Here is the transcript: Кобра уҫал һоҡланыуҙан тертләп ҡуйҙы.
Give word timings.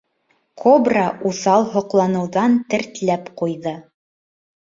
Кобра 0.61 1.03
уҫал 1.31 1.65
һоҡланыуҙан 1.73 2.55
тертләп 2.73 3.29
ҡуйҙы. 3.43 3.75